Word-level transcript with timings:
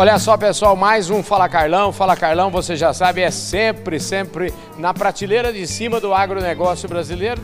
Olha 0.00 0.18
só, 0.18 0.34
pessoal, 0.34 0.74
mais 0.74 1.10
um 1.10 1.22
Fala 1.22 1.46
Carlão. 1.46 1.92
Fala 1.92 2.16
Carlão, 2.16 2.50
você 2.50 2.74
já 2.74 2.90
sabe, 2.90 3.20
é 3.20 3.30
sempre, 3.30 4.00
sempre 4.00 4.50
na 4.78 4.94
prateleira 4.94 5.52
de 5.52 5.66
cima 5.66 6.00
do 6.00 6.14
agronegócio 6.14 6.88
brasileiro. 6.88 7.42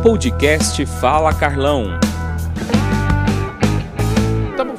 Podcast 0.00 0.86
Fala 0.86 1.34
Carlão 1.34 1.98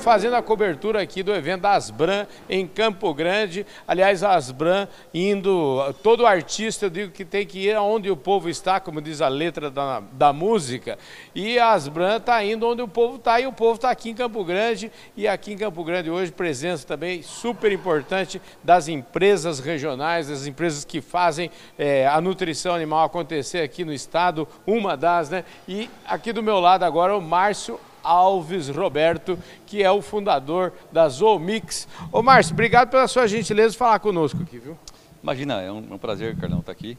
fazendo 0.01 0.35
a 0.35 0.41
cobertura 0.41 0.99
aqui 0.99 1.21
do 1.21 1.31
evento 1.31 1.61
da 1.61 1.73
Asbran 1.73 2.25
em 2.49 2.65
Campo 2.65 3.13
Grande. 3.13 3.65
Aliás, 3.87 4.23
a 4.23 4.33
Asbran 4.33 4.87
indo, 5.13 5.93
todo 6.01 6.25
artista 6.25 6.87
eu 6.87 6.89
digo 6.89 7.11
que 7.11 7.23
tem 7.23 7.45
que 7.45 7.59
ir 7.59 7.75
aonde 7.75 8.09
o 8.09 8.17
povo 8.17 8.49
está, 8.49 8.79
como 8.79 8.99
diz 8.99 9.21
a 9.21 9.27
letra 9.27 9.69
da, 9.69 10.01
da 10.11 10.33
música. 10.33 10.97
E 11.35 11.59
a 11.59 11.71
Asbran 11.71 12.17
está 12.17 12.43
indo 12.43 12.67
onde 12.67 12.81
o 12.81 12.87
povo 12.87 13.17
está 13.17 13.39
e 13.39 13.45
o 13.45 13.53
povo 13.53 13.75
está 13.75 13.91
aqui 13.91 14.09
em 14.09 14.15
Campo 14.15 14.43
Grande. 14.43 14.91
E 15.15 15.27
aqui 15.27 15.53
em 15.53 15.57
Campo 15.57 15.83
Grande 15.83 16.09
hoje 16.09 16.31
presença 16.31 16.85
também 16.85 17.21
super 17.21 17.71
importante 17.71 18.41
das 18.63 18.87
empresas 18.87 19.59
regionais, 19.59 20.29
das 20.29 20.47
empresas 20.47 20.83
que 20.83 20.99
fazem 20.99 21.51
é, 21.77 22.07
a 22.07 22.19
nutrição 22.19 22.73
animal 22.73 23.05
acontecer 23.05 23.59
aqui 23.59 23.85
no 23.85 23.93
estado, 23.93 24.47
uma 24.65 24.97
das, 24.97 25.29
né? 25.29 25.45
E 25.67 25.87
aqui 26.05 26.33
do 26.33 26.41
meu 26.41 26.59
lado 26.59 26.83
agora 26.83 27.15
o 27.15 27.21
Márcio 27.21 27.79
Alves 28.03 28.69
Roberto, 28.69 29.37
que 29.65 29.83
é 29.83 29.91
o 29.91 30.01
fundador 30.01 30.73
da 30.91 31.07
Zoomix. 31.07 31.87
Ô 32.11 32.21
Márcio, 32.21 32.53
obrigado 32.53 32.89
pela 32.89 33.07
sua 33.07 33.27
gentileza 33.27 33.71
de 33.71 33.77
falar 33.77 33.99
conosco 33.99 34.41
aqui, 34.41 34.59
viu? 34.59 34.77
Imagina, 35.21 35.61
é 35.61 35.71
um, 35.71 35.85
é 35.91 35.93
um 35.93 35.97
prazer, 35.97 36.35
Carlão, 36.37 36.59
estar 36.59 36.71
aqui 36.71 36.97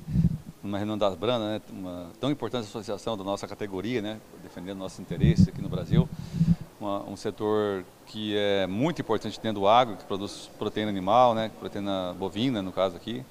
numa 0.63 0.79
reunião 0.79 0.97
das 0.97 1.17
Brana, 1.17 1.55
né, 1.55 1.61
uma 1.71 2.11
tão 2.21 2.31
importante 2.31 2.65
associação 2.65 3.17
da 3.17 3.25
nossa 3.25 3.49
categoria, 3.49 4.01
né, 4.01 4.19
defendendo 4.43 4.79
nossos 4.79 5.01
interesses 5.01 5.49
aqui 5.49 5.61
no 5.61 5.69
Brasil. 5.69 6.09
Uma, 6.81 7.03
um 7.03 7.17
setor 7.17 7.85
que 8.07 8.37
é 8.37 8.67
muito 8.67 9.01
importante 9.01 9.41
dentro 9.41 9.61
do 9.61 9.69
agro, 9.69 9.97
que 9.97 10.05
produz 10.05 10.49
proteína 10.59 10.91
animal, 10.91 11.35
né, 11.35 11.51
proteína 11.59 12.15
bovina, 12.17 12.63
no 12.63 12.71
caso 12.71 12.97
aqui. 12.97 13.25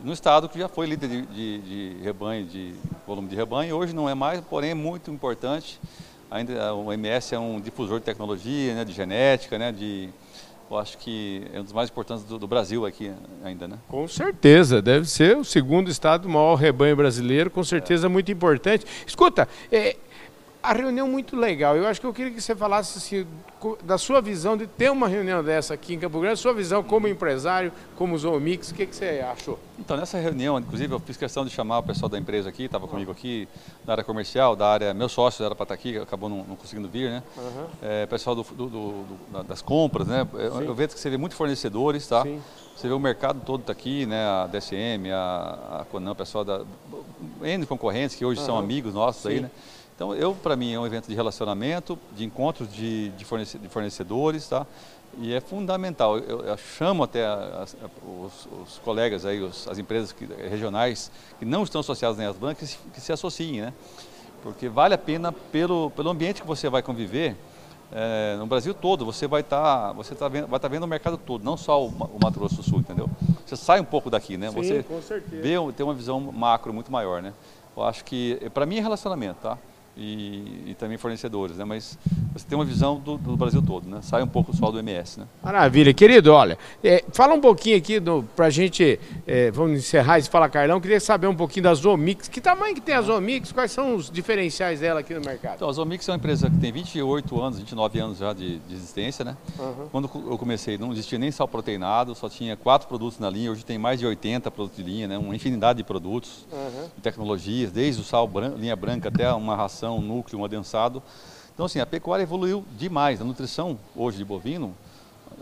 No 0.00 0.12
estado 0.12 0.48
que 0.48 0.58
já 0.58 0.68
foi 0.68 0.86
líder 0.86 1.08
de, 1.08 1.22
de, 1.26 1.58
de 1.58 2.02
rebanho, 2.02 2.46
de 2.46 2.74
volume 3.06 3.28
de 3.28 3.36
rebanho, 3.36 3.76
hoje 3.76 3.94
não 3.94 4.08
é 4.08 4.14
mais, 4.14 4.40
porém 4.40 4.70
é 4.70 4.74
muito 4.74 5.10
importante 5.10 5.78
ainda 6.30 6.74
o 6.74 6.92
MS 6.92 7.34
é 7.34 7.38
um 7.38 7.60
difusor 7.60 7.98
de 7.98 8.04
tecnologia, 8.04 8.74
né, 8.74 8.84
de 8.84 8.92
genética, 8.92 9.58
né, 9.58 9.72
de 9.72 10.10
eu 10.70 10.76
acho 10.76 10.98
que 10.98 11.46
é 11.52 11.60
um 11.60 11.64
dos 11.64 11.72
mais 11.72 11.88
importantes 11.88 12.24
do, 12.24 12.38
do, 12.38 12.46
Brasil 12.46 12.84
aqui 12.84 13.10
ainda, 13.42 13.66
né? 13.66 13.78
Com 13.88 14.06
certeza, 14.06 14.82
deve 14.82 15.08
ser 15.08 15.34
o 15.34 15.42
segundo 15.42 15.90
estado 15.90 16.22
do 16.22 16.28
maior 16.28 16.56
rebanho 16.56 16.94
brasileiro, 16.94 17.50
com 17.50 17.64
certeza 17.64 18.06
é. 18.06 18.08
muito 18.08 18.30
importante. 18.30 18.84
Escuta, 19.06 19.48
é, 19.72 19.96
a 20.68 20.72
reunião 20.74 21.08
muito 21.08 21.34
legal. 21.34 21.74
Eu 21.78 21.86
acho 21.86 21.98
que 21.98 22.06
eu 22.06 22.12
queria 22.12 22.30
que 22.30 22.42
você 22.42 22.54
falasse 22.54 22.98
assim, 22.98 23.26
da 23.82 23.96
sua 23.96 24.20
visão 24.20 24.54
de 24.54 24.66
ter 24.66 24.90
uma 24.90 25.08
reunião 25.08 25.42
dessa 25.42 25.72
aqui 25.72 25.94
em 25.94 25.98
Campo 25.98 26.20
Grande, 26.20 26.38
sua 26.38 26.52
visão 26.52 26.82
como 26.82 27.08
empresário, 27.08 27.72
como 27.96 28.18
Zoomix, 28.18 28.70
o 28.70 28.74
que, 28.74 28.84
que 28.84 28.94
você 28.94 29.24
achou? 29.32 29.58
Então, 29.78 29.96
nessa 29.96 30.18
reunião, 30.18 30.58
inclusive, 30.58 30.92
eu 30.92 31.00
fiz 31.00 31.16
questão 31.16 31.42
de 31.42 31.50
chamar 31.50 31.78
o 31.78 31.82
pessoal 31.84 32.10
da 32.10 32.18
empresa 32.18 32.50
aqui, 32.50 32.64
estava 32.64 32.86
comigo 32.86 33.10
aqui, 33.10 33.48
da 33.82 33.94
área 33.94 34.04
comercial, 34.04 34.54
da 34.54 34.68
área, 34.68 34.92
meu 34.92 35.08
sócio 35.08 35.42
era 35.42 35.54
para 35.54 35.62
estar 35.62 35.74
aqui, 35.74 35.96
acabou 35.96 36.28
não, 36.28 36.44
não 36.44 36.54
conseguindo 36.54 36.86
vir, 36.86 37.08
né? 37.08 37.22
Uhum. 37.38 37.66
É, 37.80 38.04
pessoal 38.04 38.36
do, 38.36 38.42
do, 38.42 38.68
do, 38.68 39.42
das 39.44 39.62
compras, 39.62 40.06
né? 40.06 40.28
Eu, 40.34 40.60
eu, 40.60 40.74
vejo 40.74 40.90
que 40.90 41.00
você 41.00 41.08
vê 41.08 41.16
muitos 41.16 41.38
fornecedores, 41.38 42.06
tá? 42.06 42.24
Sim. 42.24 42.42
Você 42.76 42.86
vê 42.86 42.92
o 42.92 43.00
mercado 43.00 43.40
todo 43.40 43.62
está 43.62 43.72
aqui, 43.72 44.04
né? 44.04 44.22
A 44.22 44.46
DSM, 44.46 45.10
a, 45.10 45.78
a 45.80 45.84
Conan, 45.90 46.12
o 46.12 46.14
pessoal 46.14 46.44
da... 46.44 46.60
N 47.42 47.64
concorrentes 47.64 48.16
que 48.16 48.24
hoje 48.24 48.38
uhum. 48.40 48.46
são 48.46 48.58
amigos 48.58 48.92
nossos 48.92 49.22
Sim. 49.22 49.28
aí, 49.28 49.40
né? 49.40 49.50
Então, 49.98 50.14
eu, 50.14 50.32
para 50.32 50.54
mim, 50.54 50.72
é 50.72 50.78
um 50.78 50.86
evento 50.86 51.08
de 51.08 51.14
relacionamento, 51.16 51.98
de 52.14 52.24
encontros 52.24 52.72
de, 52.72 53.08
de 53.08 53.24
fornecedores, 53.68 54.48
tá? 54.48 54.64
E 55.18 55.34
é 55.34 55.40
fundamental. 55.40 56.16
Eu, 56.18 56.42
eu 56.44 56.56
chamo 56.56 57.02
até 57.02 57.26
as, 57.26 57.76
os, 58.06 58.48
os, 58.62 58.78
colegas 58.78 59.26
aí, 59.26 59.40
os, 59.40 59.66
as 59.66 59.76
empresas 59.76 60.12
que, 60.12 60.24
regionais 60.24 61.10
que 61.40 61.44
não 61.44 61.64
estão 61.64 61.80
associadas 61.80 62.16
nem 62.16 62.28
às 62.28 62.36
bancas, 62.36 62.74
que, 62.74 62.90
que 62.90 63.00
se 63.00 63.12
associem, 63.12 63.60
né? 63.60 63.72
Porque 64.40 64.68
vale 64.68 64.94
a 64.94 64.98
pena 64.98 65.32
pelo, 65.32 65.90
pelo 65.90 66.10
ambiente 66.10 66.42
que 66.42 66.46
você 66.46 66.68
vai 66.68 66.80
conviver, 66.80 67.34
é, 67.90 68.36
no 68.38 68.46
Brasil 68.46 68.72
todo, 68.72 69.04
você 69.04 69.26
vai 69.26 69.40
estar 69.40 69.88
tá, 69.88 69.92
você 69.94 70.14
tá 70.14 70.28
vendo, 70.28 70.46
vai 70.46 70.58
estar 70.58 70.68
tá 70.68 70.72
vendo 70.72 70.84
o 70.84 70.86
mercado 70.86 71.18
todo, 71.18 71.42
não 71.42 71.56
só 71.56 71.84
o, 71.84 71.88
o, 71.88 72.18
Mato 72.22 72.38
Grosso 72.38 72.54
do 72.54 72.62
Sul, 72.62 72.78
entendeu? 72.78 73.10
Você 73.44 73.56
sai 73.56 73.80
um 73.80 73.84
pouco 73.84 74.08
daqui, 74.08 74.36
né? 74.36 74.48
Sim, 74.50 74.54
você 74.54 74.82
com 74.84 75.02
certeza. 75.02 75.42
vê, 75.42 75.56
tem 75.72 75.84
uma 75.84 75.94
visão 75.94 76.20
macro 76.20 76.72
muito 76.72 76.92
maior, 76.92 77.20
né? 77.20 77.34
Eu 77.76 77.82
acho 77.82 78.04
que, 78.04 78.38
para 78.54 78.64
mim, 78.64 78.76
é 78.76 78.80
relacionamento, 78.80 79.40
tá? 79.42 79.58
E, 79.98 80.70
e, 80.70 80.76
também 80.78 80.96
fornecedores, 80.96 81.56
né? 81.56 81.64
Mas 81.64 81.98
você 82.32 82.46
tem 82.46 82.56
uma 82.56 82.64
visão 82.64 83.00
do, 83.00 83.18
do, 83.18 83.36
Brasil 83.36 83.60
todo, 83.60 83.88
né? 83.88 83.98
Sai 84.00 84.22
um 84.22 84.28
pouco 84.28 84.56
só 84.56 84.70
do 84.70 84.78
MS, 84.78 85.20
né? 85.20 85.26
Maravilha, 85.42 85.92
querido. 85.92 86.32
Olha, 86.32 86.56
é, 86.84 87.04
fala 87.12 87.34
um 87.34 87.40
pouquinho 87.40 87.76
aqui 87.76 88.00
para 88.36 88.46
a 88.46 88.50
gente, 88.50 88.98
é, 89.26 89.50
vamos 89.50 89.78
encerrar 89.78 90.18
esse 90.18 90.30
Fala 90.30 90.48
Carlão. 90.48 90.80
Queria 90.80 91.00
saber 91.00 91.26
um 91.26 91.34
pouquinho 91.34 91.64
da 91.64 91.74
Zomix. 91.74 92.28
Que 92.28 92.40
tamanho 92.40 92.74
que 92.74 92.80
tem 92.80 92.94
a 92.94 93.02
Zomix? 93.02 93.50
Quais 93.50 93.72
são 93.72 93.96
os 93.96 94.08
diferenciais 94.08 94.80
dela 94.80 95.00
aqui 95.00 95.12
no 95.12 95.20
mercado? 95.20 95.56
Então, 95.56 95.68
a 95.68 95.72
Zomix 95.72 96.08
é 96.08 96.12
uma 96.12 96.16
empresa 96.16 96.48
que 96.48 96.58
tem 96.58 96.70
28 96.70 97.40
anos, 97.40 97.58
29 97.58 97.98
anos 97.98 98.18
já 98.18 98.32
de, 98.32 98.58
de 98.60 98.74
existência, 98.74 99.24
né? 99.24 99.36
Uhum. 99.58 99.88
Quando 99.90 100.10
eu 100.30 100.38
comecei, 100.38 100.78
não 100.78 100.92
existia 100.92 101.18
nem 101.18 101.32
sal 101.32 101.48
proteinado, 101.48 102.14
só 102.14 102.28
tinha 102.28 102.56
quatro 102.56 102.86
produtos 102.86 103.18
na 103.18 103.28
linha. 103.28 103.50
Hoje 103.50 103.64
tem 103.64 103.78
mais 103.78 103.98
de 103.98 104.06
80 104.06 104.48
produtos 104.52 104.76
de 104.76 104.88
linha, 104.88 105.08
né? 105.08 105.18
Uma 105.18 105.34
infinidade 105.34 105.78
de 105.78 105.84
produtos, 105.84 106.46
uhum. 106.52 106.84
de 106.94 107.02
tecnologias, 107.02 107.72
desde 107.72 108.00
o 108.00 108.04
sal 108.04 108.28
branco, 108.28 108.56
linha 108.58 108.76
branca 108.76 109.08
até 109.08 109.32
uma 109.32 109.56
ração 109.56 109.87
um 109.90 110.00
núcleo, 110.00 110.40
um 110.40 110.44
adensado. 110.44 111.02
Então, 111.54 111.66
assim, 111.66 111.80
a 111.80 111.86
pecuária 111.86 112.22
evoluiu 112.22 112.64
demais. 112.76 113.20
A 113.20 113.24
nutrição 113.24 113.78
hoje 113.96 114.18
de 114.18 114.24
bovino 114.24 114.74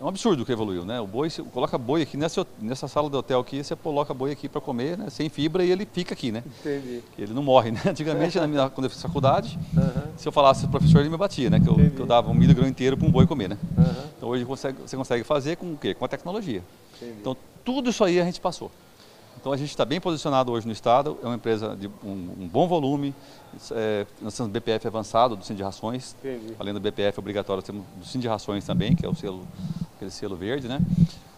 é 0.01 0.05
um 0.05 0.09
absurdo 0.09 0.45
que 0.45 0.53
evoluiu, 0.53 0.85
né? 0.85 1.01
O 1.01 1.07
boi, 1.07 1.31
você 1.31 1.43
coloca 1.43 1.79
boi 1.79 2.03
aqui 2.03 2.17
nessa, 2.17 2.47
nessa 2.61 2.87
sala 2.87 3.09
do 3.09 3.17
hotel 3.17 3.41
aqui, 3.41 3.63
você 3.63 3.75
coloca 3.75 4.13
boi 4.13 4.31
aqui 4.31 4.49
para 4.49 4.61
comer, 4.61 4.99
né? 4.99 5.09
Sem 5.09 5.29
fibra 5.29 5.65
e 5.65 5.71
ele 5.71 5.87
fica 5.91 6.13
aqui, 6.13 6.31
né? 6.31 6.43
Entendi. 6.61 7.03
Ele 7.19 7.33
não 7.33 7.43
morre, 7.43 7.71
né? 7.71 7.81
Antigamente, 7.87 8.39
na 8.39 8.47
minha, 8.47 8.69
quando 8.69 8.85
eu 8.85 8.91
fiz 8.91 9.01
faculdade, 9.01 9.59
uhum. 9.75 10.13
se 10.17 10.29
eu 10.29 10.33
falasse 10.33 10.63
pro 10.63 10.73
professor, 10.73 11.01
ele 11.01 11.09
me 11.09 11.17
batia, 11.17 11.49
né? 11.49 11.61
Que 11.61 11.69
eu, 11.69 11.75
que 11.75 12.01
eu 12.01 12.07
dava 12.07 12.31
um 12.31 12.35
milho 12.35 12.55
grão 12.55 12.69
inteiro 12.69 12.97
para 12.97 13.07
um 13.07 13.11
boi 13.11 13.27
comer, 13.27 13.49
né? 13.49 13.59
Uhum. 13.77 14.05
Então 14.17 14.29
hoje 14.29 14.45
você 14.45 14.69
consegue, 14.69 14.89
você 14.89 14.97
consegue 14.97 15.25
fazer 15.25 15.57
com 15.57 15.73
o 15.73 15.77
quê? 15.77 15.95
Com 15.95 16.05
a 16.05 16.09
tecnologia. 16.09 16.63
Entendi. 16.97 17.19
Então 17.21 17.37
tudo 17.65 17.91
isso 17.91 18.05
aí 18.05 18.21
a 18.21 18.25
gente 18.25 18.41
passou. 18.41 18.71
Então 19.39 19.53
a 19.53 19.57
gente 19.57 19.71
está 19.71 19.85
bem 19.85 20.01
posicionado 20.01 20.51
hoje 20.51 20.67
no 20.67 20.73
estado, 20.73 21.19
é 21.23 21.27
uma 21.27 21.37
empresa 21.37 21.77
de 21.77 21.89
um, 22.05 22.35
um 22.41 22.49
bom 22.49 22.67
volume, 22.67 23.15
é, 23.71 24.07
nós 24.21 24.37
temos 24.37 24.51
BPF 24.51 24.87
avançado 24.87 25.37
do 25.37 25.45
Cindy 25.45 25.63
Rações, 25.63 26.17
Entendi. 26.21 26.55
além 26.59 26.75
do 26.75 26.81
BPF 26.81 27.19
obrigatório, 27.21 27.63
temos 27.63 27.85
do 27.97 28.05
Cindy 28.05 28.27
Rações 28.27 28.65
também, 28.65 28.95
que 28.95 29.07
é 29.07 29.09
o 29.09 29.15
selo, 29.15 29.47
aquele 29.95 30.11
selo 30.11 30.37
verde, 30.37 30.69
né? 30.69 30.81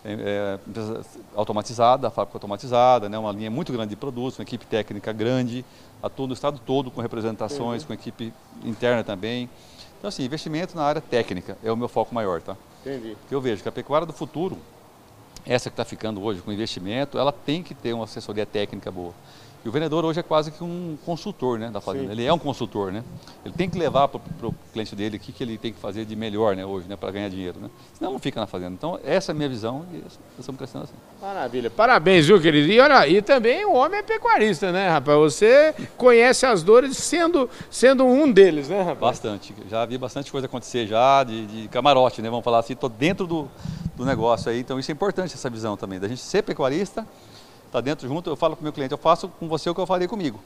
É, 0.04 0.12
é, 0.12 0.58
empresa 0.66 1.04
automatizada, 1.34 2.08
fábrica 2.08 2.36
automatizada, 2.36 3.08
né? 3.08 3.18
uma 3.18 3.32
linha 3.32 3.50
muito 3.50 3.72
grande 3.72 3.90
de 3.90 3.96
produtos, 3.96 4.38
uma 4.38 4.44
equipe 4.44 4.64
técnica 4.64 5.12
grande, 5.12 5.64
atua 6.02 6.28
no 6.28 6.32
estado 6.32 6.58
todo 6.64 6.90
com 6.90 7.00
representações, 7.00 7.82
Entendi. 7.82 7.86
com 7.86 7.92
equipe 7.92 8.32
interna 8.64 9.02
também. 9.04 9.50
Então 9.98 10.08
assim, 10.08 10.24
investimento 10.24 10.76
na 10.76 10.84
área 10.84 11.00
técnica 11.00 11.58
é 11.62 11.70
o 11.70 11.76
meu 11.76 11.88
foco 11.88 12.14
maior, 12.14 12.40
tá? 12.40 12.56
Entendi. 12.80 13.16
Eu 13.30 13.40
vejo 13.40 13.62
que 13.62 13.68
a 13.68 13.72
pecuária 13.72 14.06
do 14.06 14.12
futuro 14.12 14.56
essa 15.48 15.70
que 15.70 15.74
está 15.74 15.84
ficando 15.84 16.22
hoje 16.22 16.42
com 16.42 16.52
investimento, 16.52 17.18
ela 17.18 17.32
tem 17.32 17.62
que 17.62 17.74
ter 17.74 17.94
uma 17.94 18.04
assessoria 18.04 18.44
técnica 18.44 18.90
boa. 18.90 19.14
E 19.64 19.68
o 19.68 19.72
vendedor 19.72 20.04
hoje 20.04 20.20
é 20.20 20.22
quase 20.22 20.52
que 20.52 20.62
um 20.62 20.96
consultor 21.04 21.58
né, 21.58 21.68
da 21.68 21.80
fazenda. 21.80 22.06
Sim. 22.06 22.12
Ele 22.12 22.24
é 22.24 22.32
um 22.32 22.38
consultor, 22.38 22.92
né? 22.92 23.02
Ele 23.44 23.52
tem 23.54 23.68
que 23.68 23.76
levar 23.76 24.06
para 24.06 24.20
o 24.46 24.54
cliente 24.72 24.94
dele 24.94 25.16
o 25.16 25.20
que, 25.20 25.32
que 25.32 25.42
ele 25.42 25.58
tem 25.58 25.72
que 25.72 25.80
fazer 25.80 26.04
de 26.04 26.14
melhor 26.14 26.54
né, 26.54 26.64
hoje, 26.64 26.86
né, 26.88 26.94
para 26.94 27.10
ganhar 27.10 27.28
dinheiro. 27.28 27.58
Né? 27.58 27.68
Senão 27.92 28.12
não 28.12 28.20
fica 28.20 28.38
na 28.38 28.46
fazenda. 28.46 28.74
Então, 28.74 29.00
essa 29.04 29.32
é 29.32 29.34
a 29.34 29.36
minha 29.36 29.48
visão 29.48 29.84
e 29.92 30.02
estamos 30.38 30.58
crescendo 30.58 30.84
assim. 30.84 30.94
Maravilha. 31.20 31.68
Parabéns, 31.70 32.26
viu, 32.26 32.40
querido? 32.40 32.70
E, 32.70 32.78
olha, 32.78 33.08
e 33.08 33.20
também 33.20 33.64
o 33.64 33.74
homem 33.74 33.98
é 33.98 34.02
pecuarista, 34.02 34.70
né, 34.70 34.88
rapaz? 34.90 35.18
Você 35.18 35.74
conhece 35.96 36.46
as 36.46 36.62
dores 36.62 36.96
sendo, 36.96 37.50
sendo 37.68 38.04
um 38.04 38.30
deles, 38.30 38.68
né, 38.68 38.78
rapaz? 38.82 39.18
Bastante. 39.18 39.52
Já 39.68 39.84
vi 39.84 39.98
bastante 39.98 40.30
coisa 40.30 40.46
acontecer 40.46 40.86
já, 40.86 41.24
de, 41.24 41.46
de 41.46 41.68
camarote, 41.68 42.22
né? 42.22 42.30
Vamos 42.30 42.44
falar 42.44 42.60
assim, 42.60 42.74
estou 42.74 42.88
dentro 42.88 43.26
do, 43.26 43.48
do 43.98 44.06
negócio 44.06 44.50
aí. 44.50 44.60
Então, 44.60 44.78
isso 44.78 44.90
é 44.90 44.94
importante, 44.94 45.34
essa 45.34 45.50
visão 45.50 45.76
também, 45.76 45.98
da 45.98 46.08
gente 46.08 46.22
ser 46.22 46.42
pecuarista 46.42 47.06
está 47.66 47.82
dentro 47.82 48.08
junto, 48.08 48.30
eu 48.30 48.36
falo 48.36 48.56
para 48.56 48.62
o 48.62 48.64
meu 48.64 48.72
cliente, 48.72 48.92
eu 48.92 48.98
faço 48.98 49.28
com 49.28 49.46
você 49.46 49.68
o 49.68 49.74
que 49.74 49.80
eu 49.80 49.86
faria 49.86 50.08
comigo. 50.08 50.40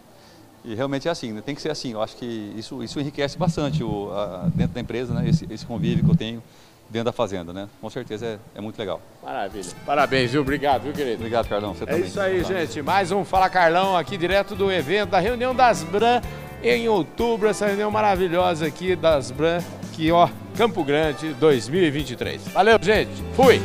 E 0.64 0.74
realmente 0.74 1.06
é 1.06 1.10
assim, 1.10 1.32
né? 1.32 1.40
tem 1.40 1.54
que 1.54 1.62
ser 1.62 1.70
assim. 1.70 1.92
Eu 1.92 2.02
acho 2.02 2.16
que 2.16 2.52
isso, 2.56 2.82
isso 2.82 2.98
enriquece 2.98 3.36
bastante 3.38 3.84
o, 3.84 4.10
a, 4.12 4.48
dentro 4.54 4.74
da 4.74 4.80
empresa, 4.80 5.14
né? 5.14 5.28
esse, 5.28 5.46
esse 5.50 5.66
convívio 5.66 6.04
que 6.04 6.10
eu 6.10 6.16
tenho 6.16 6.42
dentro 6.88 7.06
da 7.06 7.12
fazenda, 7.12 7.52
né? 7.52 7.68
Com 7.80 7.88
certeza 7.88 8.26
é, 8.26 8.38
é, 8.56 8.60
muito 8.60 8.78
legal. 8.78 9.00
Maravilha. 9.22 9.70
Parabéns, 9.86 10.30
viu? 10.30 10.42
Obrigado, 10.42 10.82
viu, 10.82 10.92
querido? 10.92 11.16
Obrigado, 11.16 11.48
Carlão. 11.48 11.74
Você 11.74 11.84
é 11.84 11.86
também. 11.86 12.02
isso 12.02 12.20
aí, 12.20 12.44
gente. 12.44 12.82
Mais 12.82 13.10
um 13.10 13.24
Fala 13.24 13.48
Carlão 13.48 13.96
aqui 13.96 14.16
direto 14.16 14.54
do 14.54 14.70
evento 14.70 15.10
da 15.10 15.18
reunião 15.18 15.54
das 15.54 15.82
Bran 15.82 16.20
em 16.62 16.88
outubro. 16.88 17.48
Essa 17.48 17.66
reunião 17.66 17.90
maravilhosa 17.90 18.66
aqui 18.66 18.94
das 18.94 19.30
Bran, 19.30 19.60
que 19.92 20.10
ó, 20.10 20.28
Campo 20.56 20.82
Grande 20.82 21.34
2023. 21.34 22.48
Valeu, 22.48 22.78
gente. 22.82 23.10
Fui. 23.36 23.60